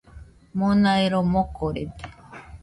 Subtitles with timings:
[0.57, 1.99] Mona ero mokorede.